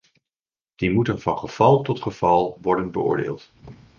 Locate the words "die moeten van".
0.75-1.37